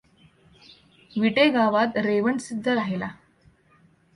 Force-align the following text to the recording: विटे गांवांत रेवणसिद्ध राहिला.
विटे 1.13 1.47
गांवांत 1.49 1.97
रेवणसिद्ध 1.97 2.67
राहिला. 2.67 3.09